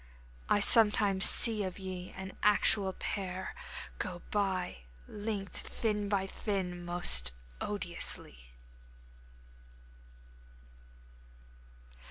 I 0.49 0.61
sometimes 0.61 1.25
see 1.27 1.63
of 1.63 1.77
ye 1.77 2.11
an 2.13 2.35
actual 2.41 2.91
pair 2.91 3.53
Go 3.99 4.23
by! 4.31 4.77
linked 5.07 5.61
fin 5.61 6.09
by 6.09 6.25
fin! 6.25 6.83
most 6.83 7.33
odiously. 7.61 8.49